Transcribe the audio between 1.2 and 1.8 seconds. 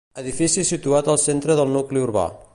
centre del